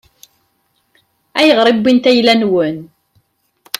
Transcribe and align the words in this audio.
Ayɣer 1.39 1.67
i 1.67 1.73
wwint 1.81 2.05
ayla-nwen? 2.09 2.77